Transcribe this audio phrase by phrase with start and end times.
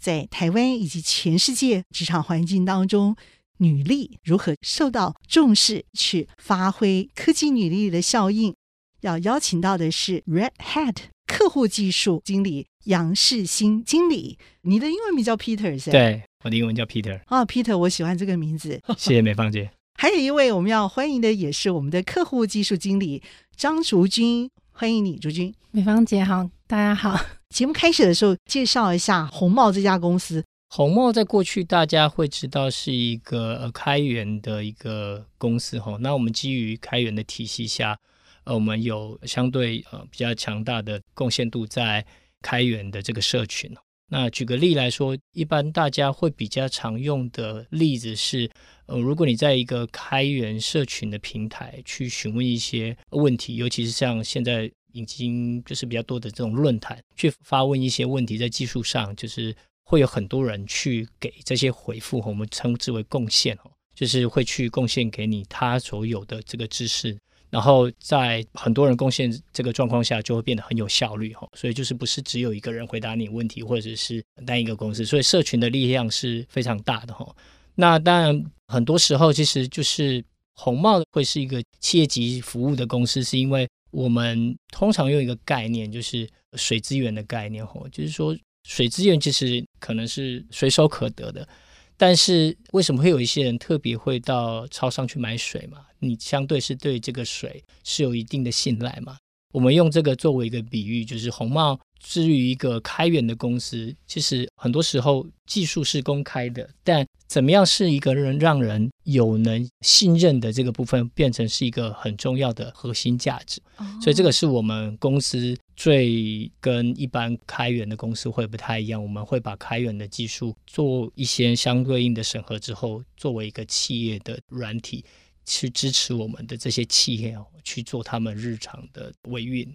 [0.00, 3.14] 在台湾以及全世界职场环境当中，
[3.58, 8.54] 女力如何受到重视，去发挥科技女力的效应。
[9.02, 15.90] 要邀请到的是 Red Hat 客户技术经理杨世新经理，你的英文名叫 Peter？
[15.90, 17.20] 对，我的英文叫 Peter。
[17.26, 18.80] 啊，Peter，我喜欢这个名字。
[18.96, 19.70] 谢谢美芳姐。
[20.00, 23.22] 还有一位我们要欢迎的，也是我们的客户技术经理
[23.54, 25.54] 张竹君，欢迎你，竹君。
[25.70, 27.39] 美芳姐好，大家好。
[27.54, 30.42] 节目开始的时候，介绍一下红帽这家公司。
[30.68, 35.96] 红帽在过去大家会知道是一个呃开源的一个公司哈。
[36.00, 37.98] 那我们基于开源的体系下，
[38.44, 42.06] 呃，我们有相对呃比较强大的贡献度在
[42.40, 43.70] 开源的这个社群。
[44.12, 48.48] 那举个例来说，一般大家会比较常用的例子是，
[48.86, 67.16] 呃，如果你在一个开源社群的平台去询问一些问题，尤其是像现在已经就是比较多的这种论坛，去发问一些问题，在技术上就是会有很多人去给这些回复，我们称之为贡献哦，就是会去贡献给你他所有的这个知识。
[67.50, 71.48] 然后在很多人贡献这个状况下，就会变得很有效率哈。
[71.54, 77.26] 所以就是不是只有一个人回答你问题，或者是单一个公司，所以社群的力量是非常大的哈。
[77.74, 80.24] 那当然很多时候其实就是
[80.54, 91.48] 红帽会是一个企业级服务的公司，是因为我们通常用一个概念，就是水资源的概念吼，就是说水资源其实可能是随手可得的。
[91.96, 95.84] 但是为什么会有一些人特别会到超商去买水嘛？
[95.98, 99.18] 你相对是对这个水是有一定的信赖嘛？
[99.52, 113.62] 我们用这个作为一个比喻，就是红帽至于一个开源的公司，其实很多时候技术是公开的，但怎么样是一个人让人有能信任的这个部分，变成是一个很重要的核心价值。
[114.02, 115.56] 所以这个是我们公司。
[115.76, 125.02] 最跟一般开源的公司会不太一样，我们会把开源的技术做一些相对应的审核之后，作为一个企业的软体
[125.46, 129.74] 去支持我们的这些企业去做他们日常的维运。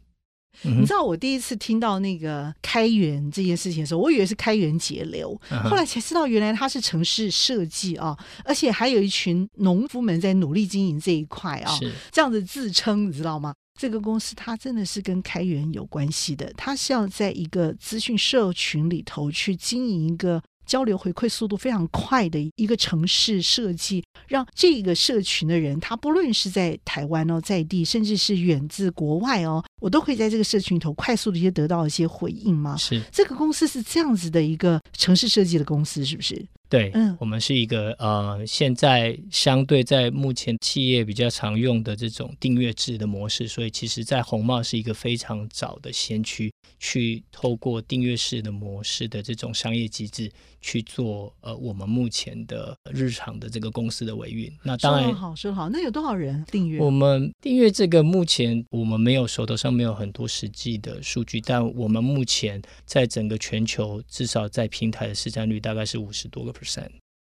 [0.64, 11.92] 你知道我第一次听到那个开源这件事情的时候，我以为是开源节流，后来才知道原来它是城市设计啊，而且还有一群农夫们在努力经营这一块啊，是。
[12.12, 13.54] 这样子自称，你知道吗？
[13.80, 32.76] 这个公司它真的是跟开源有关系的，它是要在一个资讯社群里头去经营一个交流回馈速度非常快的一个城市设计，让这个社群的人，他不论是在台湾哦，在地，甚至是远自国外哦，我都可以在这个社群里头快速的一些得到一些回应吗？
[32.78, 36.46] 是，这个公司是这样子的一个城市设计的公司，是不是？
[36.76, 54.52] 对，嗯，我们是一个呃，现在相对在目前企业比较常用的这种订阅制的模式，所以其实，在红帽是一个非常早的先驱，去透过订阅式的模式的这种商业机制去做呃，我们目前的日常的这个公司的维运。
[54.62, 56.82] 那当然说好说好，那有多少人订阅？
[56.82, 66.65] 我们订阅这个目前我们没有手头上没有很多实际的数据，但我们目前在整个全球至少在平台的市占率大概是五十多个。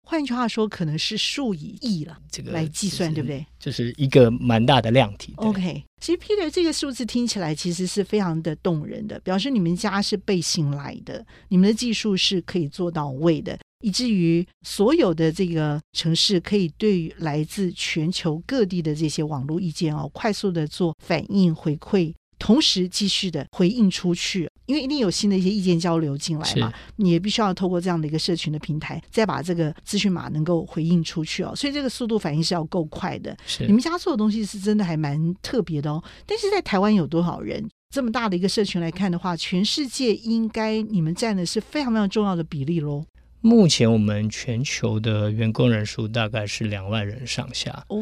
[0.07, 3.45] 换句话说，可能是数以亿了，这个来计算，对不对？
[3.59, 5.35] 就是一个蛮大的量体。
[5.37, 22.11] OK，其实 Peter 这个数字听起来其实是非常的动人的，表示你们家是被信赖的，你们的技术是可以做到位的，以至于所有的这个城市可以对于来自全球各地的这些网络意见哦，快速的做反应回馈。
[22.39, 31.53] 同时继续的回应出去，因为一定有新的一些意见交流进来嘛，你也必须要透过这样的一个社群的平台，再把这个资讯码能够回应出去哦。
[31.55, 33.37] 所以这个速度反应是要够快的。
[33.45, 36.03] 是你们家做的东西是真的还蛮特别的哦。
[36.25, 37.67] 但是在台湾有多少人？
[37.93, 43.03] 这么大的一个社群来看的话，全世界应该你们占的是非常非常重要的比例喽。
[43.41, 47.97] 目前我们全球的员工人数大概是两万人上下哦。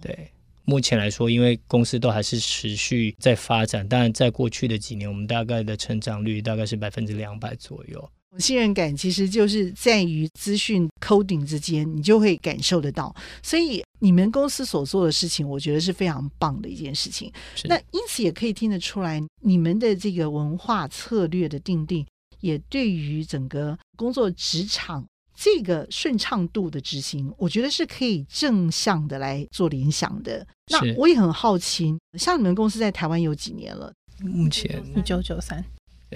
[0.00, 0.32] 对。
[0.68, 8.10] 目前来说，因为公司都还是持续在发展，当然在过去的几年，我们大概的成长率大概是百分之两百左右。
[8.38, 13.16] 信任感其实就是在于资讯 coding 之间，你就会感受得到。
[13.42, 17.32] 所以你们公司所做的事情，我觉得是非常棒的一件事情。
[17.64, 22.06] 那因此也可以听得出来，你们的这个文化策略的定定，
[22.40, 25.02] 也对于整个工作职场
[25.40, 30.44] 这个顺畅度的执行，我觉得是可以正向的来做联想的。
[30.72, 33.92] 那我也很好奇，像你们公司在台湾有几年了？
[34.20, 35.64] 目前一九九三。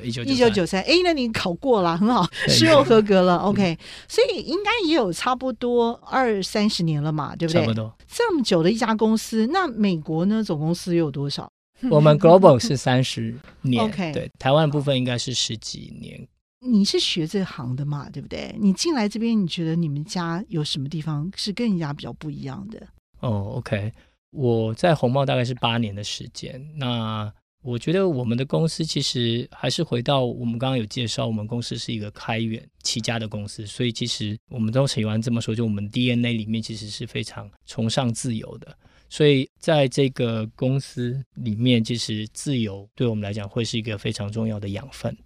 [0.02, 3.78] 一九九三，哎，那你考过了，很好，试用合格了，OK，
[4.08, 7.60] 所以应该也有差不多二三十年了嘛，对不对？
[7.60, 10.42] 差不多这么久的一家公司，那美国呢？
[10.42, 11.46] 总公司有多少？
[11.90, 16.26] 我们 Global 是三十年，OK，对，台湾部分应该是十几年。
[16.64, 18.54] 你是学这行的嘛，对不对？
[18.58, 22.86] 你进来这边，你觉得你们家有什么地方是跟人家比较不一样的？
[23.20, 23.92] 哦，OK，
[24.30, 27.32] 我在红帽大概是八年的时间，那。
[27.64, 38.76] 我觉得我们的公司其实还是回到我们刚刚有介绍，我们公司是一个开源起家的公司，所以其实我们都喜欢这么说，就我们 DNA 里面其实是非常崇尚自由的，
[39.08, 45.16] 所以在这个公司里面，其实自由对我们来讲会是一个非常重要的养分。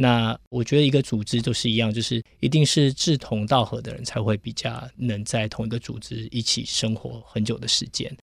[0.00, 8.16] 那我觉得一个组织都是一样，就是一定是志同道合的人才会比较能在同一个组织一起生活很久的时间。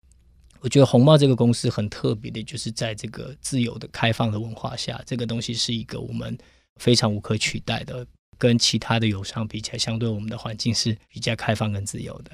[0.60, 6.38] 我觉得红帽这个公司很特别的，就是在这个自由的、开放的文化下，这个东西是一个我们
[6.76, 8.06] 非常无可取代的，
[8.38, 12.32] 跟其他的友商比起来，相对我们的环境是比较开放跟自由的。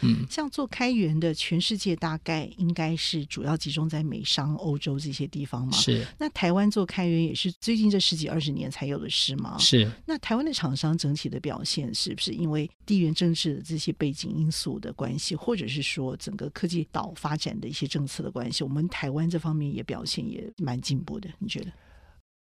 [0.00, 5.72] 嗯，像做开源的，全世界大概应该是主要集中在美商、欧洲这些地方嘛。
[5.76, 6.04] 是。
[6.18, 9.56] 那台湾做开源也是最近这十几二十年才有的事吗？
[9.58, 9.88] 是。
[10.06, 21.28] 那台湾的厂商整体的表现是不是因为地缘政治的这些背景因素的关系，或者是说整个科技岛发展的一些政策的关系，我们台湾这方面也表现也蛮进步的？
[21.38, 21.70] 你觉得？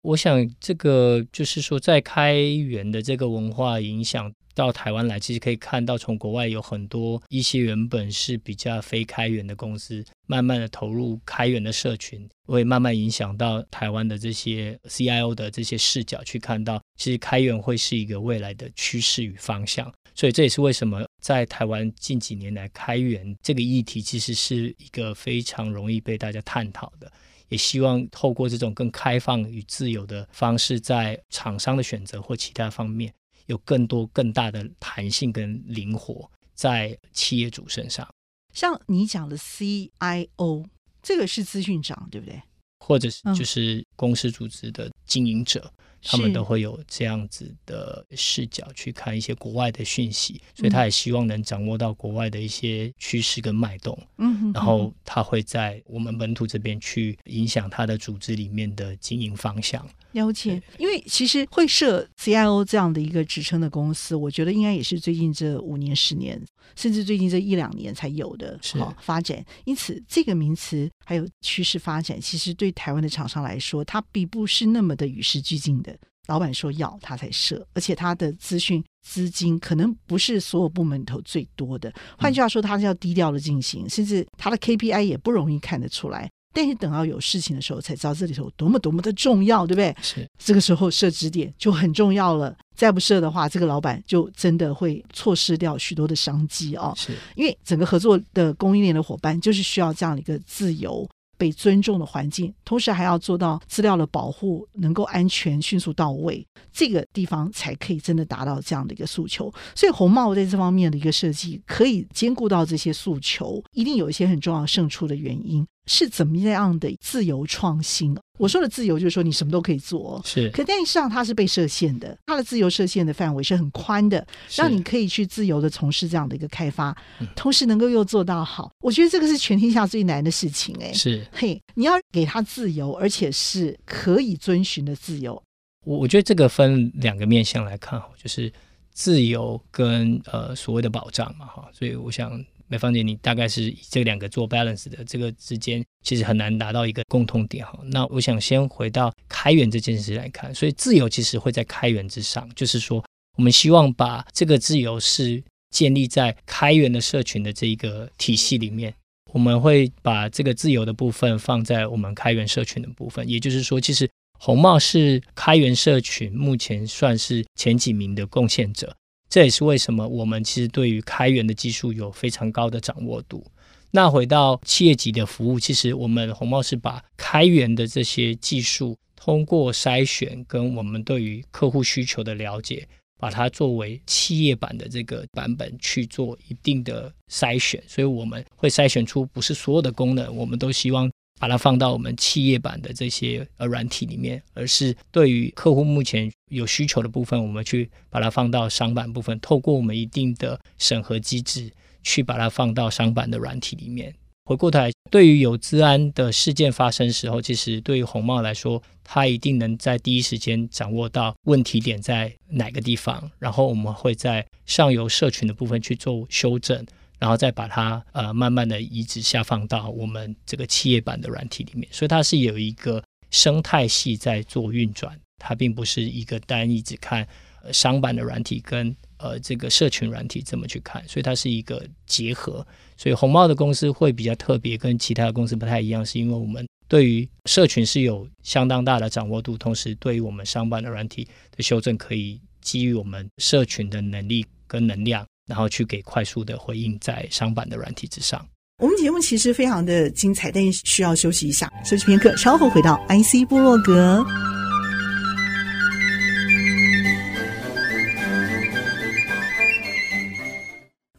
[0.02, 4.32] 我想这个就是说，在开源的这个文化影响。
[4.54, 19.90] 到台湾来，其实可以看到，从国外有很多一些原本是比较非开源的公司，慢慢的投入开源的社群，会慢慢影响到台湾的这些 CIO 的这些视角，去看到其实开源会是一个未来的趋势与方向。
[20.14, 27.10] 所以这也是为什么在台湾近几年来，开源这个议题其实是一个非常容易被大家探讨的。
[27.52, 33.14] 也希望透过这种更开放与自由的方式，在厂商的选择或其他方面。
[33.48, 38.08] 有更多更大的弹性跟灵活在企业主身上，
[38.54, 40.66] 像你讲的 CIO，
[41.02, 42.42] 这个是资讯长，对不对？
[42.80, 45.60] 或者是就是公司组织的经营者。
[45.66, 53.98] 嗯他们都会有这样子的视角去看一些国外的讯息，所以他也希望能掌握到国外的一些趋势跟脉动。
[54.18, 59.88] 嗯，然后他会在我们本土这边去影响他的组织里面的经营方向。
[60.14, 66.42] 了解，因为其实会设 CIO 这样的一个职称的公司，我觉得应该也是最近这五年、十年，
[66.76, 69.44] 甚至最近这一两年才有的好发展。
[69.66, 75.98] 因此，这个名词还有趋势发展，其实对台湾的厂商来说，它并不是那么的与时俱进的。
[76.28, 81.92] 老板说要他才设，而且他的资讯资金可能不是所有部门里头最多的。
[82.18, 86.30] 换句话说，他是要低调的进行，甚至他的 KPI 也不容易看得出来。
[86.54, 89.96] 但是等到有事情的时候，才知道这里头多么多么的重要，对不对？
[90.02, 92.56] 是这个时候设支点就很重要了。
[92.76, 96.94] 再不设的话，这个老板就真的会错失掉许多的商机哦。
[96.96, 101.08] 是因为整个合作的供应链的伙伴就是需要这样的一个自由。
[101.38, 109.52] 被尊重的环境，同时还要做到资料的保护能够安全、迅速到位，这个地方才可以真的达到这样的一个诉求。
[109.74, 115.66] 所以红帽在这方面的一个设计，可以兼顾到这些诉求，一定有一些很重要胜出的原因。
[115.88, 118.18] 是怎么样的自由创新？
[118.38, 120.50] 我说的自由就是说你什么都可以做，是。
[120.50, 126.96] 可但实际上它是被设限的，它的自由设限的范围是很宽的，让你可以去自由的从事这样的一个开发，
[127.36, 128.72] 同时能够又做到好。
[128.80, 131.26] 我觉得这个是全天下最难的事情，哎，是。
[131.32, 135.42] 嘿，你要给他自由，而且是可以遵循的自由。
[135.86, 138.52] 我我觉得这个分两个面向来看，哈，就是
[138.92, 142.44] 自由跟呃所谓的保障嘛，哈，所以我想。
[142.72, 147.78] 美芳姐，你大概是以这两个做 balance 的，这个之间其实很难达到一个共通点哈。
[147.88, 153.04] 那我想先回到开源这件事来看，所以自由其实会在开源之上，就是说
[153.38, 158.94] 我们希望把这个自由是建立在开源的社群的这一个体系里面，
[159.34, 164.10] 我们会把这个自由的部分放在我们开源社群的部分，也就是说，其实
[164.40, 168.96] 红帽是开源社群目前算是前几名的贡献者。
[169.32, 173.42] 这也是为什么我们其实对于开源的技术有非常高的掌握度。
[173.90, 182.86] 那回到企业级的服务，其实我们红帽是把开源的这些技术，通过筛选跟我们对于客户需求的了解，
[183.18, 187.82] 把它作为企业版的这个版本去做一定的筛选。
[187.88, 191.10] 所以我们会筛选出不是所有的功能，我们都希望
[191.42, 201.72] 把它放到我们企业版的这些呃软体里面，而是对于客户目前有需求的部分，我们去把它放到商版部分，透过我们一定的审核机制
[202.04, 204.14] 去把它放到商版的软体里面。
[204.44, 216.86] 回过头来，对于有资安的事件发生时候，其实对于红帽来说，它一定能在第一时间掌握到问题点在哪个地方，然后我们会在上游社群的部分去做修正，
[217.22, 221.88] 然后再把它呃慢慢的移植下放到我们这个企业版的软体里面。
[221.90, 227.26] 所以它是有一个生态系在做运转，它并不是一个单一只看
[227.64, 228.94] 呃商版的软体跟。
[229.24, 232.66] 呃，这个社群软体这么去看，所以它是一个结合。
[232.98, 248.42] 所以红帽的公司会比较特别，跟其他的公司不太一样，是因为我们对于社群是有相当大的掌握度，同时对于我们商版的软体的修正，可以基于我们社群的能力跟能量，然后去给快速的回应在商版的软体之上。
[248.78, 254.26] 我们节目其实非常的精彩，但需要休息一下，休息片刻，稍后回到 IC 部落格。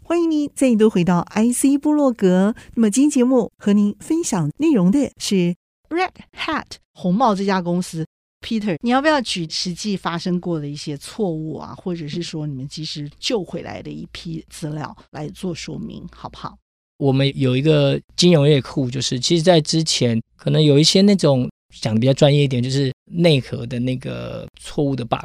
[0.03, 2.55] 欢迎您再度回到 IC 部落格。
[2.75, 5.55] 那么今天节目和您分享内容的是
[5.91, 8.07] Red Hat 红帽这家公司。
[8.43, 16.59] Peter，你要不要举实际发生过的一些错误啊，或者是说你们及时救回来的一批资料来做说明，好不好？
[16.99, 21.49] 我们有一个金融业库，就是其实，在之前可能有一些那种
[21.81, 25.25] 讲的比较专业一点，就是内核的那个错误的 bug。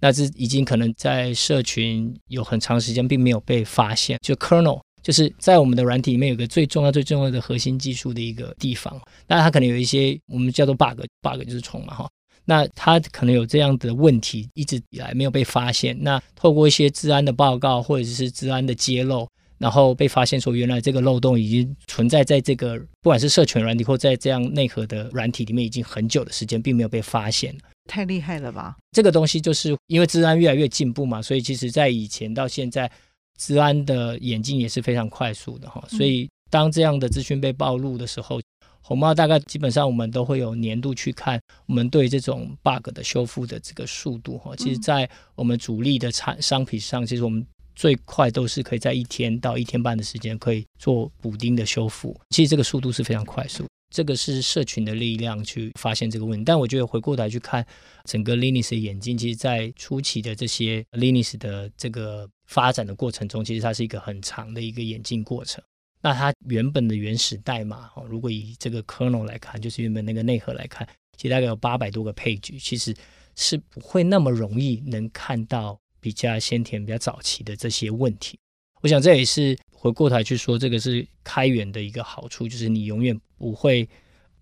[0.00, 8.96] 那是已经可能在社群有很长时间并没有被发现，就 kernel 就是在我们的软体里面有个最重要最重要的核心技术的一个地方，
[9.26, 12.08] 那它可能有一些我们叫做 bug，bug 就是虫嘛哈，
[12.50, 19.28] 那他可能有这样的问题一直以来没有被发现，那透过一些治安的报告或者是治安的揭露，
[19.58, 27.54] 然后被发现说原来这个漏洞已经存在在这个不管是社群软体或在这样内核的软体里面已经很久的时间，并没有被发现。
[27.86, 28.76] 太厉害了吧！
[28.92, 32.90] 这个东西就是因为治安越来越进步嘛，所以其实在以前到现在，
[33.38, 35.84] 治安的演进也是非常快速的哈。
[35.88, 38.40] 所以当这样的资讯被暴露的时候，
[38.88, 44.56] 红帽大概基本上我们都会有年度去看我们对这种 bug 的修复的这个速度哈。
[44.56, 52.18] 其实，在我们主力的产商品上，其实我们最快都是可以在一天到一天半的时间可以做补丁的修复。
[52.30, 53.66] 其实这个速度是非常快速。
[53.94, 57.62] 这个是社群的力量去发现这个问题，但我觉得回过头来去看
[58.06, 65.62] 整个 Linux 的演进，其实，在初期的这些 Linux 的这个发展的过程中，其实它是一个很长的一个演进过程。
[66.00, 70.86] 那它原本的原始代码，哦，如果以这个 kernel 来看，就是原本那个内核来看，
[71.16, 72.94] 其实大概有八百多个配置，其实
[73.34, 78.38] 是不会那么容易能看到比较先天、比较早期的这些问题。
[78.80, 83.88] 我想这也是回过头去说，这个是开源的一个好处，就是你永远不会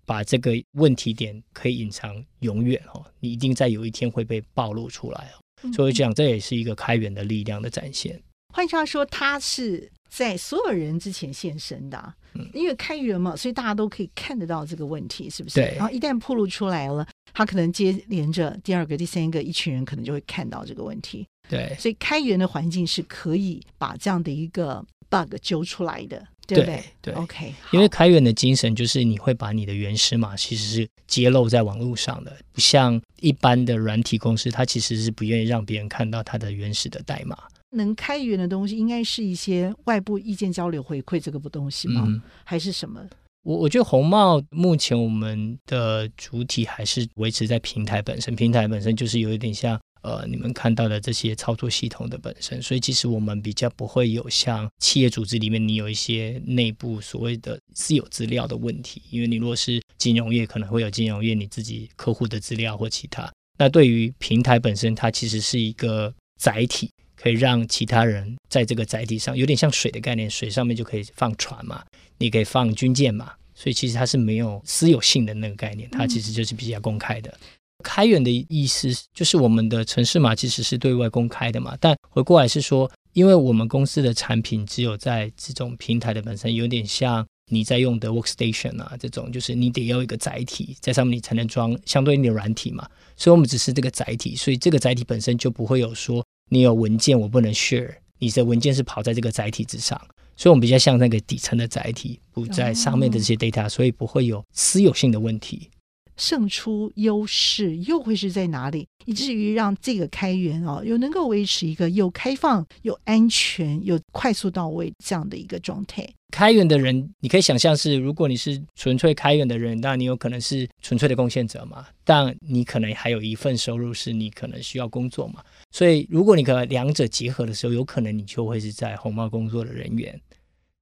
[0.05, 5.73] 把这个问题点可以隐藏永远哦，你一定在有一天会被暴露出来哦。
[5.73, 8.21] 所以讲，这也是一个开源的力量的展现。
[8.53, 12.13] 换句话说，它是在所有人之前现身的，
[12.53, 15.55] 因为开源嘛，所以大家都可以看得到这个问题，是不是？
[15.55, 15.73] 对。
[15.75, 21.27] 然后一旦暴露出来了，他可能接连着第二个、第三个，一群人可能就会看到这个问题。
[21.49, 26.83] 对，所以开源的环境是可以把这样的一个 bug 揪出来的，对不对？
[27.01, 27.53] 对，对，OK。
[27.71, 37.37] 因为开源的精神就是你会把你的原始码其实是揭露在网络上的，不像一般的软体公司，它其实是不愿意让别人看到它的原始的代码。
[37.77, 42.03] 能开源的东西，应该是一些外部意见交流回馈这个不东西吗？
[42.05, 43.01] 嗯、还是什么？
[43.43, 49.79] 我我觉得红帽目前我们的主体还是维持在平台本身，平台本身就是有一点像。
[50.03, 63.29] 呃，你们看到的这些操作系统的本身，所以其实我们比较不会有像企业组织里面你有一些内部所谓的私有资料的问题，因为你如果是金融业，可能会有金融业你自己客户的资料或其他。
[63.57, 66.89] 那对于平台本身，它其实是一个载体，
[67.19, 71.83] 可以让其他人在这个载体上，有点像水的概念，水上面就可以放船嘛，
[72.19, 77.29] 你可以放军舰嘛，所以其实它是没有私有性的那个概念，它其实就是比较公开的。
[77.31, 77.47] 嗯
[77.83, 92.89] 开源的意思就是我们的城市码其实是对外公开的嘛，但回过来是说，因为我们公司的产品只有在这种平台的本身，有点像你在用的 Workstation 啊这种，就是你得要一个载体在上面，你才能装相对应的软体嘛。
[93.15, 99.99] 所以我们只是这个载体，所以这个载体本身就不会有说你有文件我不能 share，你的文件是跑在这个载体之上，
[100.35, 105.69] 所以我们比较像那个底层的载体，不在上面的这些 data，所以不会有私有性的问题。
[106.15, 116.09] 胜出优势又会是在哪里，以至于让这个开源哦，又能够维持一个又开放又安全又快速到位这样的一个状态。
[116.31, 121.85] 开源的人，你可以想象是，如果你是纯粹开源的人，那你有可能是纯粹的贡献者嘛？
[122.03, 125.43] 但你可能还有一份收入是你可能需要工作嘛？
[125.77, 130.19] 所以，如果你可能两者结合的时候，有可能你就会是在红帽工作的人员。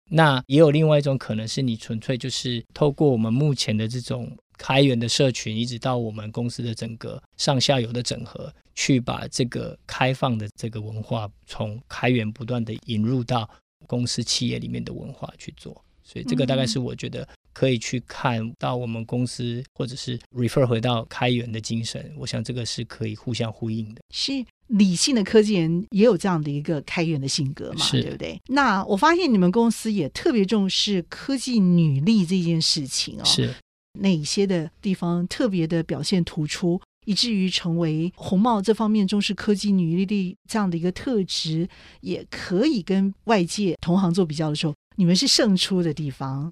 [0.09, 13.49] 那也有另外一种可能是你纯粹就是透过我们目前的这种开源的社群，一直到我们公司的整个上下游的整合，去把这个开放的这个文化从开源不断的引入到
[13.87, 15.73] 公司企业里面的文化去做。
[16.03, 24.01] 所以这个大概是我觉得可以去看到我们公司或者是 refer 回到开源的精神，我想这个是可以互相呼应的。
[24.13, 24.45] 是。
[24.69, 28.41] 理性的科技人也有这样的一个开源的性格嘛，是对不对？
[28.47, 33.53] 那我发现你们公司也特别重视科技女力这件事情哦，是
[33.99, 41.69] 哪些的地方特别的表现突出，以至于成为红帽这方面重视科技女力这样的一个特质，
[42.01, 46.51] 也可以跟外界同行做比较的时候，你们是胜出的地方。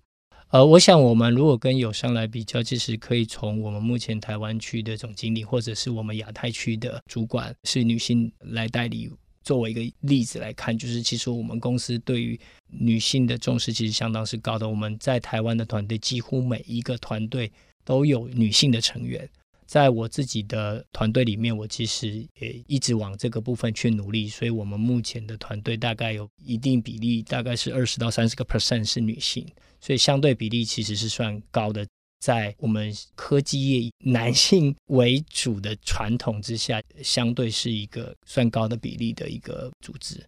[0.53, 9.09] 呃，我想我们如果跟友商来比较，其实可以从我们目前台湾区的总经理，或者是我们亚太区的主管是女性来代理，
[9.43, 14.69] 作为一个例子来看，就是其实我们公司对于女性的重视其实相当是高的。
[14.69, 17.51] 我们在台湾的团队几乎每一个团队
[17.83, 19.27] 都有女性的成员。
[19.73, 29.43] 在我自己的团队里面，我其实也一直往这个部分去努力，所以我们目前的团队大概有一定比例，大概是二十到三十个 percent 是女性。
[29.81, 31.83] 所以相对比例其实是算高的，
[32.19, 40.23] 在我们科技业男性为主的传统之下，相对是一个算高的比例的一个组织。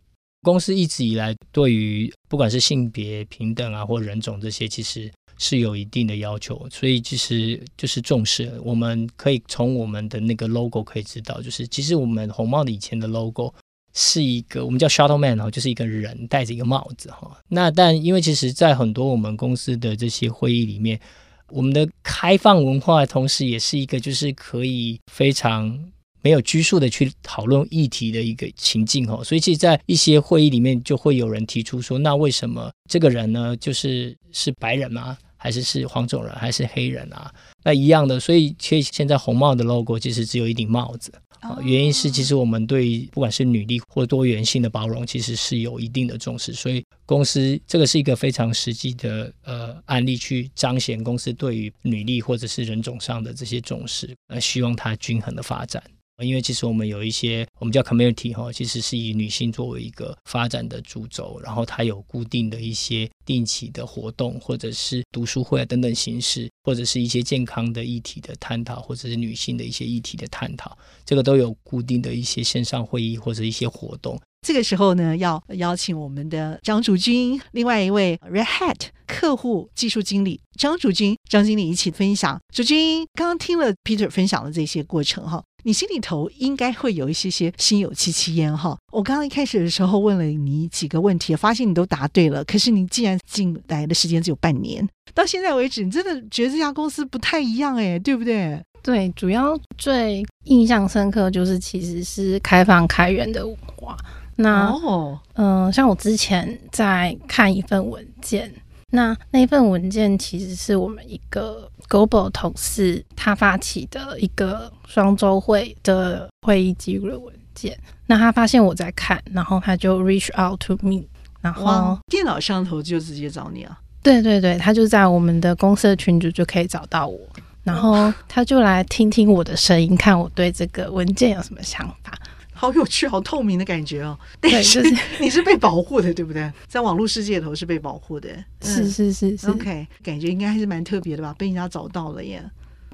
[0.46, 8.50] 公司一直以来对于不管是性别平等啊，或人种这些，其实是有一定的要求，所以其实就是重视。
[8.64, 13.54] 我们可以从我们的那个 logo 可以知道，就是其实我们红帽的以前的 logo。
[13.98, 17.40] 是一个我们叫 Shuttle Man 哈，就是一个人戴着一个帽子哈。
[17.48, 21.00] 那但因为其实，在很多我们公司的这些会议里面，
[21.48, 25.80] 我们的开放文化同时也是一个就是可以非常
[26.26, 29.24] 没有拘束的去讨论议题的一个情境哦。
[29.24, 35.16] 所以其实，在一些会议里面，就会有人提出说，那为什么这个人呢，就是是白人吗？
[35.38, 36.34] 还是是黄种人？
[36.34, 37.32] 还是黑人啊？
[37.64, 41.14] 那一样的，所以其实现在红帽的 logo 其实只有一顶帽子。
[41.62, 46.52] 原因是，其实我们对不管是女力或多元性的包容，其实是有一定的重视。
[46.54, 55.84] 所以公司这个是一个非常实际的呃案例，去彰显公司对于女力或者是人种上的这些重视，呃，希望它均衡的发展。
[56.24, 74.20] 因为其实我们有一些我们叫 community 哈，其实是以女性作为一个发展的主轴，然后它有固定的一些定期的活动，或者是读书会啊等等形式，或者是一些健康的议题的探讨，或者是女性的一些议题的探讨，这个都有固定的一些线上会议或者一些活动。
[74.46, 78.76] 这个时候呢，要邀请我们的张竹君，另外一位 Red Hat
[79.08, 82.40] 客户技术经理张竹君，张经理一起分享。
[82.54, 85.44] 竹君刚刚听了 Peter 分享的这些过程哈。
[85.64, 88.78] 你心里头应该会有一些些心有戚戚焉哈。
[88.92, 92.44] 我刚刚一开始的时候问了你几个问题，发现你都答对了。
[92.44, 98.62] 可是你既然进来的时间只有半年，到现在为止，你真的觉得这家公司不太一样哎，对不对？
[98.84, 103.98] 对，主要最印象深刻就是其实是开放开源的文化。
[104.36, 108.52] 那哦，嗯、呃，像我之前在看一份文件。
[108.92, 117.78] 那那份文件其实是我们一个 Global 同事他发起的一个双周会的会议记录的文件。
[118.06, 121.02] 那他发现我在看，然后他就 reach out to me，
[121.42, 123.78] 然后电脑上头就直接找你啊？
[124.02, 127.20] 对对对，他就在我们的公司的群组就可以找到我，
[127.64, 132.14] 然后他就来听听我的声音，看我对这个文件有什么想法。
[132.56, 134.18] 好有趣，好透明的感觉哦。
[134.40, 134.82] 但，是
[135.20, 136.52] 你是被保护的，对不对？
[136.68, 138.30] 在网络世界里头是被保护的。
[138.62, 139.50] 是是是是。
[139.52, 141.36] OK，感觉应该还是蛮特别的吧？
[141.38, 142.42] 被人家找到了耶。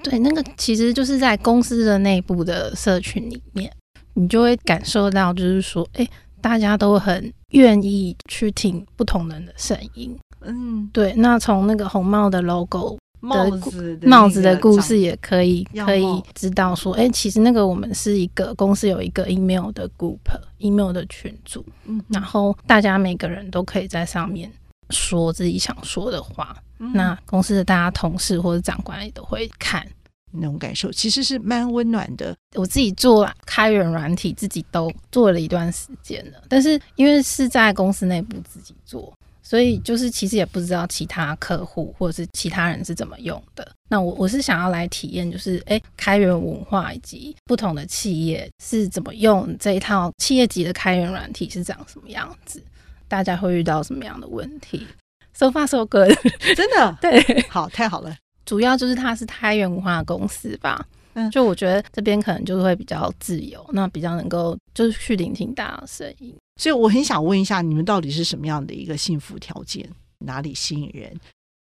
[0.03, 3.71] 对，那个其实就是在公司的内部的社群里面，
[4.15, 6.07] 你就会感受到，就是说，哎，
[6.41, 10.17] 大家都很愿意去听不同人的声音。
[10.41, 11.13] 嗯，对。
[11.13, 12.97] 那从那个红帽的 logo。
[13.21, 16.03] 帽子的帽子的故事也可以可以
[16.33, 24.51] 知道说，哎、欸，其实那个我们是一个公司有一个 email 的 group，email 的群组，嗯，然后大家每个人都可以在上面
[24.89, 29.87] 说自己想说的话，嗯、那公司的大家同事或者长官也都会看，
[30.31, 32.35] 那种感受其实是蛮温暖的。
[32.55, 39.13] 我自己做开源软体，自己都做了一段时间了，但是因为是在公司内部自己做。
[39.51, 43.69] 所以就是其实也不知道其他客户或者是其他人是怎么用的。
[43.89, 52.63] 那我我是想要来体验，就是诶，开源文化以及不同的企业是怎么用这一套企业级的开源软体是长什么样子，
[53.09, 54.87] 大家会遇到什么样的问题
[55.33, 56.13] ？So far so good，
[56.55, 58.15] 真的 对，好，太好了。
[58.45, 60.87] 主要就是它是开源文化公司吧。
[61.13, 66.33] 嗯，就我觉得这边可能就是会比较自由，那比较能够就是去聆听大家的声音。
[66.61, 69.89] 所以我很想问一下，你们到底是什么样的一个幸福条件？
[70.19, 71.11] 哪里吸引人？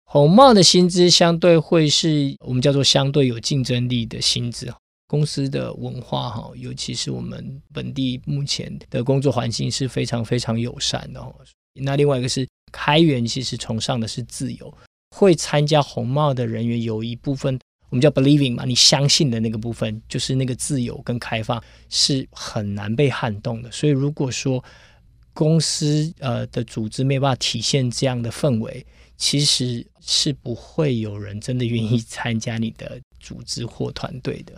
[0.05, 4.71] 红帽的薪资相对会是我们叫做相对有竞争力的薪资。
[5.07, 11.19] 公司的文化哈，尤其是我们本地目前的工作环境是非常非常友善的。
[11.73, 14.71] 那另外一个是开源，其实崇尚的是自由。
[15.17, 17.59] 会参加红帽的人员有一部分。
[17.89, 23.69] 我们叫 believing 嘛，你相信的那个部分，就是那个自由跟开放是很难被撼动的。
[23.69, 24.63] 所以如果说
[25.33, 28.85] 公司呃的组织没有办法体现这样的氛围，
[29.17, 34.53] 其实是不会有人真的愿意参加你的组织或团队的。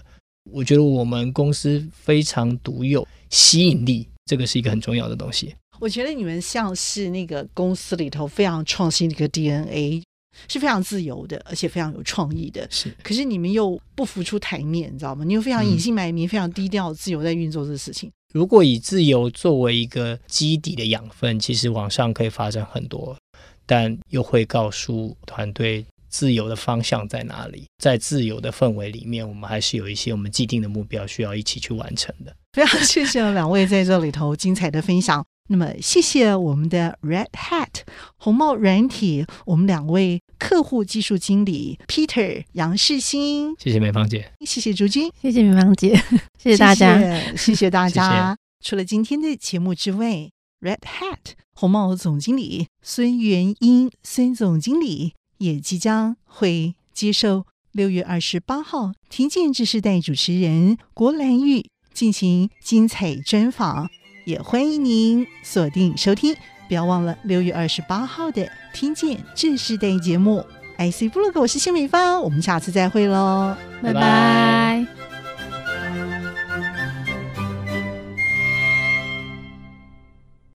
[0.52, 5.56] 我觉得我们公司非常独有吸引力，这个是一个很重要的东西。
[5.80, 10.04] 我觉得你们像是那个公司里头非常创新的一个 DNA。
[10.48, 12.68] 是非常自由的，而且非常有创意的。
[12.72, 15.24] 是，可是你们又不浮出台面，你知道吗？
[15.24, 18.12] 你又非常隐姓埋名，嗯、非常低调、自由在运作这个事情。
[18.34, 23.16] 如果以自由作为一个基底的养分，其实往上可以发展很多，
[23.64, 27.66] 但又会告诉团队自由的方向在哪里。
[27.78, 32.36] 在自由的氛围里面，我们还是有一些我们既定的目标需要一起去完成的。
[32.54, 35.24] 非常谢谢两位在这里头精彩的分享。
[35.50, 37.82] 那么，谢谢我们的 Red Hat
[38.18, 45.96] 红帽软体，我们两位客户技术经理 Peter 杨世新，谢谢美芳姐，谢谢竹君，谢谢美芳姐，
[46.40, 48.10] 谢谢大家，谢谢，谢谢大家。
[48.10, 48.38] 谢谢。
[48.62, 50.30] 除了今天的节目之外
[50.62, 63.90] ，Red Hat 红帽总经理孙元英孙总经理也即将会接受六月二十八号听见知识带主持人郭兰玉进行精彩专访。
[64.26, 66.36] 也欢迎您锁定收听，
[66.68, 70.46] 不要忘了六月二十八号的《听见这世代》节目。
[70.78, 75.03] ic blue，我是谢美芳，我们下次再会喽，拜拜。